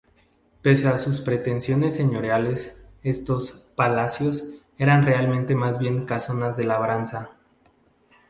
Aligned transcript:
Pese 0.63 0.87
a 0.87 0.97
sus 0.97 1.21
pretensiones 1.21 1.93
señoriales, 1.97 2.75
estos 3.03 3.51
"palacios" 3.75 4.43
eran 4.79 5.03
realmente 5.05 5.53
más 5.53 5.77
bien 5.77 6.07
casonas 6.07 6.57
de 6.57 6.63
labranza. 6.63 7.29